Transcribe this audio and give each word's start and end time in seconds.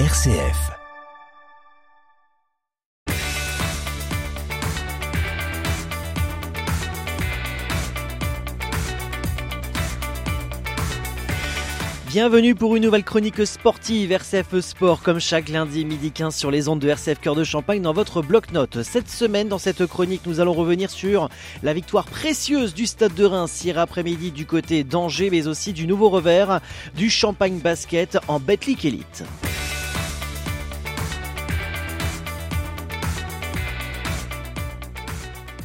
RCF. 0.00 0.72
Bienvenue 12.08 12.56
pour 12.56 12.74
une 12.74 12.82
nouvelle 12.82 13.04
chronique 13.04 13.46
sportive 13.46 14.10
RCF 14.10 14.58
Sport 14.58 15.00
comme 15.00 15.20
chaque 15.20 15.48
lundi 15.48 15.84
midi 15.84 16.10
15 16.10 16.34
sur 16.34 16.50
les 16.50 16.68
ondes 16.68 16.80
de 16.80 16.88
RCF 16.88 17.20
Cœur 17.20 17.36
de 17.36 17.44
Champagne 17.44 17.80
dans 17.80 17.92
votre 17.92 18.20
bloc-notes. 18.20 18.82
Cette 18.82 19.08
semaine 19.08 19.46
dans 19.46 19.58
cette 19.58 19.86
chronique 19.86 20.22
nous 20.26 20.40
allons 20.40 20.54
revenir 20.54 20.90
sur 20.90 21.28
la 21.62 21.72
victoire 21.72 22.06
précieuse 22.06 22.74
du 22.74 22.86
Stade 22.86 23.14
de 23.14 23.24
Reims 23.24 23.64
hier 23.64 23.78
après-midi 23.78 24.32
du 24.32 24.44
côté 24.44 24.82
d'Angers 24.82 25.30
mais 25.30 25.46
aussi 25.46 25.72
du 25.72 25.86
nouveau 25.86 26.08
revers 26.08 26.60
du 26.96 27.10
Champagne 27.10 27.60
Basket 27.60 28.18
en 28.26 28.40
Betclic 28.40 28.84
Elite. 28.84 29.22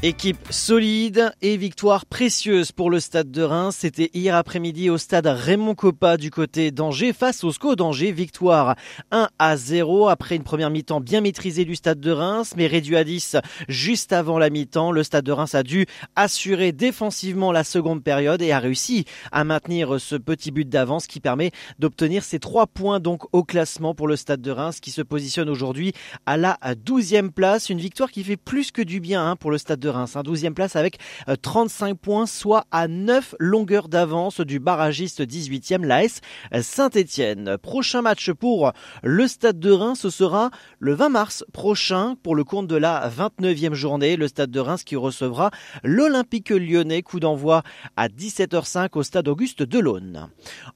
Équipe 0.02 0.48
solide 0.49 1.34
et 1.41 1.58
victoire 1.58 2.05
précieuse 2.05 2.71
pour 2.71 2.89
le 2.89 3.02
stade 3.02 3.31
de 3.31 3.41
Reims. 3.41 3.76
C'était 3.80 4.09
hier 4.13 4.34
après-midi 4.34 4.89
au 4.89 4.98
stade 4.98 5.27
Raymond 5.27 5.75
Coppa 5.75 6.16
du 6.16 6.31
côté 6.31 6.72
d'Angers 6.72 7.12
face 7.12 7.44
au 7.44 7.52
SCO 7.52 7.75
d'Angers. 7.75 8.13
Victoire 8.13 8.77
1 9.12 9.27
à 9.38 9.58
0 9.58 10.08
après 10.08 10.38
une 10.38 10.44
première 10.44 10.70
mi-temps 10.70 11.02
bien 11.02 11.20
maîtrisée 11.20 11.66
du 11.66 11.75
stade 11.75 11.99
de 11.99 12.12
Reims 12.12 12.53
mais 12.55 12.67
réduit 12.67 12.95
à 12.95 13.03
10 13.03 13.35
juste 13.67 14.13
avant 14.13 14.39
la 14.39 14.49
mi-temps. 14.49 14.94
Le 14.94 15.03
stade 15.03 15.25
de 15.25 15.34
Reims 15.34 15.53
a 15.53 15.63
dû 15.63 15.85
assurer 16.16 16.72
défensivement 16.72 17.52
la 17.52 17.66
seconde 17.66 18.02
période 18.02 18.41
et 18.41 18.53
a 18.53 18.59
réussi 18.59 19.03
à 19.34 19.44
maintenir 19.44 20.00
ce 20.00 20.16
petit 20.16 20.52
but 20.52 20.70
d'avance 20.70 21.08
qui 21.08 21.20
permet 21.20 21.52
d'obtenir 21.77 22.23
ses 22.23 22.39
trois 22.39 22.67
points 22.67 23.02
donc 23.02 23.23
au 23.34 23.44
classement 23.44 23.94
pour 23.94 24.08
le 24.08 24.16
stade 24.16 24.39
de 24.39 24.52
Reims 24.52 24.80
qui 24.80 24.91
se 24.91 25.02
positionne 25.02 25.50
aujourd'hui 25.50 25.91
à 26.25 26.38
la 26.38 26.58
12e 26.64 27.31
place. 27.31 27.70
Une 27.70 27.80
victoire 27.80 28.11
qui 28.11 28.23
fait 28.23 28.38
plus 28.38 28.72
que 28.72 28.81
du 28.81 29.02
bien 29.02 29.27
hein, 29.27 29.36
pour 29.36 29.52
le 29.52 29.58
stade 29.58 29.81
de 29.81 29.89
Reims. 29.90 30.16
12e 30.16 30.54
place 30.54 30.76
avec 30.76 31.00
35 31.42 31.92
euh, 31.92 31.95
points, 31.95 32.26
soit 32.26 32.66
à 32.72 32.88
9 32.88 33.36
longueurs 33.40 33.90
d'avance 33.90 34.42
du 34.42 34.59
barragiste 34.59 35.22
18e, 35.22 35.86
l'AS 35.86 36.22
Saint-Etienne. 36.62 37.58
Prochain 37.62 38.02
match 38.02 38.32
pour 38.32 38.72
le 39.04 39.28
Stade 39.28 39.60
de 39.60 39.72
Reims, 39.72 40.00
ce 40.02 40.10
sera 40.10 40.52
le 40.80 40.94
20 40.94 41.10
mars 41.10 41.45
prochain 41.54 42.16
pour 42.22 42.36
le 42.36 42.44
compte 42.44 42.67
de 42.67 42.76
la 42.76 43.10
29e 43.10 43.73
journée. 43.73 44.16
Le 44.16 44.28
Stade 44.28 44.52
de 44.52 44.60
Reims 44.60 44.84
qui 44.84 44.95
recevra 44.95 45.52
l'Olympique 45.84 46.50
lyonnais. 46.50 47.02
Coup 47.02 47.20
d'envoi 47.20 47.64
à 47.95 48.08
17h05 48.08 48.90
au 48.94 49.04
Stade 49.04 49.28
Auguste 49.28 49.64
de 49.64 49.80
l'Aune. 49.80 50.30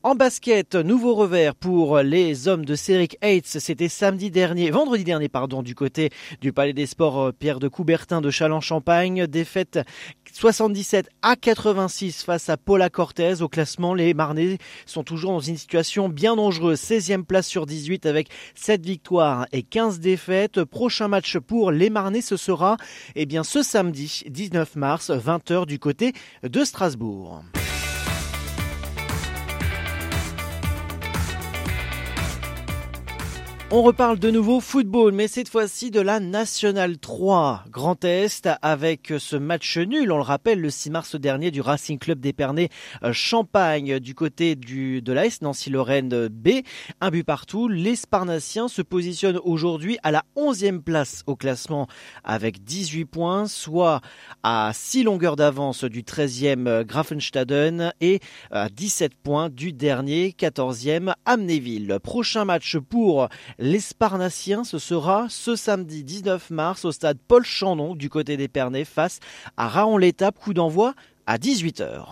En 0.04 0.16
basket, 0.16 0.76
nouveau 0.76 1.16
revers 1.16 1.56
pour 1.56 2.00
les 2.00 2.48
hommes 2.48 2.66
de 2.66 2.76
Céric 2.76 3.18
Hates. 3.22 3.46
C'était 3.46 3.90
samedi 3.90 4.32
dernier, 4.32 4.72
vendredi 4.72 5.04
dernier, 5.04 5.30
pardon, 5.30 5.64
du 5.64 5.76
côté 5.76 6.10
du 6.42 6.54
Palais 6.54 6.74
des 6.74 6.86
Sports 6.86 7.20
euh, 7.20 7.32
Pierre 7.32 7.60
de 7.60 7.68
Coubertin 7.68 8.22
de 8.22 8.30
Châlons-Champagne 8.30 9.03
défaite 9.12 9.80
77 10.32 11.10
à 11.22 11.36
86 11.36 12.24
face 12.24 12.50
à 12.50 12.58
Paula 12.58 12.90
Cortez. 12.90 13.42
Au 13.42 13.48
classement, 13.48 13.94
les 13.94 14.14
Marnais 14.14 14.58
sont 14.86 15.04
toujours 15.04 15.34
dans 15.34 15.40
une 15.40 15.58
situation 15.58 16.10
bien 16.10 16.36
dangereuse. 16.36 16.80
16e 16.80 17.24
place 17.24 17.48
sur 17.48 17.66
18 17.66 18.06
avec 18.06 18.30
7 18.56 18.84
victoires 18.86 19.48
et 19.52 19.64
15 19.64 20.00
défaites. 20.00 20.64
Prochain 20.64 21.08
match 21.08 21.38
pour 21.38 21.72
les 21.72 21.90
Marnais, 21.90 22.22
ce 22.22 22.38
sera 22.38 22.78
eh 23.16 23.26
bien, 23.26 23.44
ce 23.44 23.62
samedi 23.62 24.24
19 24.28 24.76
mars, 24.76 25.12
20h 25.12 25.66
du 25.66 25.80
côté 25.80 26.14
de 26.44 26.64
Strasbourg. 26.64 27.44
On 33.76 33.82
reparle 33.82 34.20
de 34.20 34.30
nouveau 34.30 34.60
football, 34.60 35.14
mais 35.14 35.28
cette 35.28 35.50
fois-ci 35.50 35.90
de 35.90 36.00
la 36.00 36.20
Nationale 36.20 37.00
3 37.00 37.64
Grand 37.72 38.06
Est 38.06 38.48
avec 38.62 39.12
ce 39.18 39.36
match 39.36 39.80
nul, 39.80 40.12
on 40.12 40.18
le 40.18 40.22
rappelle, 40.22 40.62
le 40.62 40.70
6 40.70 40.92
mars 40.92 41.16
dernier 41.16 41.50
du 41.50 41.60
Racing 41.60 41.98
Club 41.98 42.20
d'Épernay 42.20 42.70
euh, 43.04 43.14
Champagne 43.14 44.00
du 44.00 44.14
côté 44.14 44.56
du, 44.56 45.02
de 45.02 45.12
l'AS 45.12 45.42
Nancy-Lorraine 45.42 46.28
B. 46.28 46.50
Un 47.02 47.10
but 47.10 47.24
partout. 47.24 47.68
Les 47.68 47.96
Sparnassiens 47.96 48.68
se 48.68 48.84
positionnent 48.84 49.40
aujourd'hui 49.44 49.98
à 50.04 50.12
la 50.12 50.24
11e 50.38 50.80
place 50.80 51.24
au 51.26 51.36
classement 51.36 51.88
avec 52.24 52.64
18 52.64 53.06
points, 53.06 53.48
soit 53.48 54.02
à 54.44 54.70
6 54.72 55.02
longueurs 55.02 55.36
d'avance 55.36 55.84
du 55.84 56.04
13e 56.04 56.84
Grafenstaden 56.84 57.92
et 58.02 58.20
à 58.52 58.70
17 58.70 59.16
points 59.16 59.50
du 59.50 59.74
dernier 59.74 60.36
14e 60.38 61.16
Amnéville. 61.26 61.98
Prochain 62.04 62.46
match 62.46 62.78
pour 62.78 63.30
les 63.64 63.80
Sparnassiens, 63.80 64.66
ce 64.66 64.78
sera 64.78 65.28
ce 65.30 65.56
samedi 65.56 66.04
19 66.04 66.50
mars 66.50 66.84
au 66.84 66.92
stade 66.92 67.18
Paul 67.30 67.46
Chandon 67.46 67.96
du 67.96 68.10
côté 68.10 68.36
des 68.36 68.50
Pernets 68.50 68.84
face 68.84 69.22
à 69.56 69.70
Raon-l'Étape. 69.70 70.38
Coup 70.38 70.54
d'envoi 70.54 70.94
à 71.26 71.38
18h. 71.38 72.06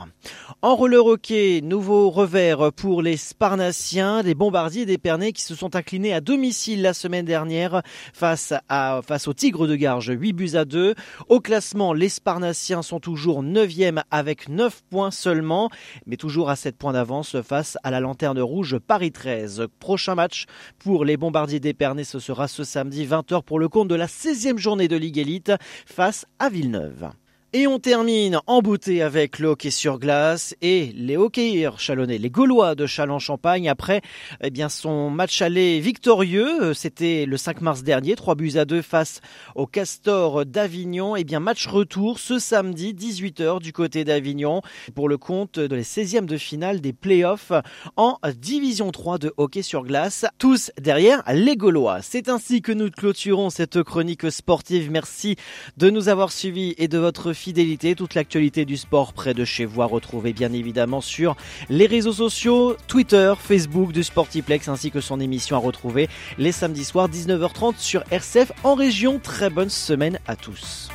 En 0.62 0.76
roller 0.76 1.06
hockey, 1.06 1.62
nouveau 1.62 2.10
revers 2.10 2.72
pour 2.74 3.02
les 3.02 3.18
Sparnassiens, 3.18 4.24
des 4.24 4.36
bombardiers 4.36 4.86
d'Épernay 4.86 5.34
qui 5.34 5.42
se 5.42 5.56
sont 5.56 5.76
inclinés 5.76 6.14
à 6.14 6.22
domicile 6.22 6.82
la 6.82 6.94
semaine 6.94 7.26
dernière 7.26 7.82
face, 8.14 8.54
à, 8.70 9.02
face 9.06 9.28
aux 9.28 9.34
Tigres 9.34 9.68
de 9.68 9.76
Garges, 9.76 10.12
8 10.16 10.34
buts 10.34 10.56
à 10.56 10.66
2. 10.66 10.96
Au 11.30 11.40
classement, 11.40 11.94
les 11.94 12.10
Sparnassiens 12.10 12.82
sont 12.82 13.00
toujours 13.00 13.44
9e 13.44 14.04
avec 14.12 14.50
9 14.50 14.84
points 14.90 15.12
seulement, 15.12 15.70
mais 16.06 16.18
toujours 16.18 16.50
à 16.50 16.56
7 16.56 16.78
points 16.78 16.94
d'avance 16.94 17.42
face 17.42 17.78
à 17.84 17.92
la 17.92 18.00
Lanterne 18.00 18.40
Rouge 18.40 18.78
Paris 18.80 19.12
13. 19.12 19.68
Prochain 19.80 20.16
match 20.16 20.46
pour 20.80 21.06
les 21.06 21.18
bombardiers 21.18 21.60
d'Épernay, 21.60 22.04
ce 22.04 22.20
sera 22.20 22.48
ce 22.48 22.64
samedi 22.64 23.06
20h 23.06 23.44
pour 23.44 23.60
le 23.60 23.70
compte 23.70 23.88
de 23.88 23.96
la 23.96 24.08
16e 24.08 24.58
journée 24.58 24.88
de 24.88 24.96
Ligue 24.96 25.18
Elite 25.18 25.52
face 25.86 26.26
à 26.40 26.50
Villeneuve. 26.50 27.12
Et 27.54 27.68
on 27.68 27.80
termine 27.80 28.40
en 28.48 28.62
beauté 28.62 29.02
avec 29.02 29.38
le 29.38 29.50
hockey 29.50 29.72
sur 29.72 30.00
glace 30.00 30.56
et 30.62 30.94
les 30.96 31.18
hockeyeurs 31.18 31.82
chalonnais, 31.82 32.18
les 32.18 32.30
Gaulois 32.30 32.76
de 32.76 32.86
Châlons-Champagne 32.86 33.68
après 33.68 34.00
eh 34.42 34.50
bien 34.50 34.70
son 34.70 35.10
match 35.10 35.42
aller 35.42 35.82
victorieux, 35.82 36.74
c'était 36.74 37.26
le 37.26 37.36
5 37.36 37.60
mars 37.60 37.84
dernier, 37.84 38.16
3 38.16 38.36
buts 38.36 38.54
à 38.56 38.64
2 38.64 38.82
face 38.82 39.20
au 39.56 39.68
Castor 39.68 40.46
d'Avignon. 40.46 41.18
Eh 41.18 41.26
bien 41.26 41.42
match 41.42 41.68
retour 41.68 42.20
ce 42.20 42.40
samedi 42.40 42.94
18h 42.94 43.60
du 43.60 43.74
côté 43.74 44.06
d'Avignon 44.06 44.62
pour 44.96 45.10
le 45.10 45.18
compte 45.18 45.60
de 45.60 45.76
les 45.76 45.84
16e 45.84 46.28
de 46.28 46.38
finale 46.38 46.80
des 46.80 46.94
playoffs 46.94 47.52
en 47.98 48.18
division 48.34 48.92
3 48.92 49.18
de 49.18 49.34
hockey 49.36 49.62
sur 49.62 49.84
glace, 49.84 50.26
tous 50.38 50.72
derrière 50.80 51.22
les 51.34 51.58
Gaulois. 51.58 52.02
C'est 52.02 52.30
ainsi 52.30 52.62
que 52.62 52.72
nous 52.72 52.90
clôturons 52.90 53.50
cette 53.50 53.84
chronique 53.84 54.32
sportive. 54.32 54.90
Merci 54.90 55.36
de 55.76 55.90
nous 55.90 56.08
avoir 56.08 56.32
suivis 56.32 56.76
et 56.78 56.88
de 56.88 56.98
votre 56.98 57.34
fidélité. 57.42 57.96
Toute 57.96 58.14
l'actualité 58.14 58.66
du 58.66 58.78
sport 58.78 59.14
près 59.14 59.34
de 59.34 59.44
chez 59.44 59.66
vous 59.66 59.82
à 59.82 59.86
retrouver 59.86 60.32
bien 60.32 60.54
évidemment 60.54 61.02
sur 61.02 61.36
les 61.70 61.88
réseaux 61.88 62.14
sociaux, 62.14 62.78
Twitter, 62.88 63.34
Facebook 63.40 63.92
du 63.92 64.04
Sportiplex 64.04 64.68
ainsi 64.68 64.92
que 64.92 65.02
son 65.02 65.20
émission 65.20 65.56
à 65.56 65.60
retrouver 65.60 66.08
les 66.38 66.52
samedis 66.52 66.86
soirs 66.86 67.10
19h30 67.10 67.78
sur 67.78 68.04
RCF 68.12 68.52
en 68.64 68.76
région. 68.76 69.20
Très 69.20 69.50
bonne 69.50 69.70
semaine 69.70 70.20
à 70.28 70.36
tous. 70.36 70.90